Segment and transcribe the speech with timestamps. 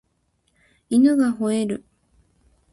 [0.89, 1.85] 犬が吠える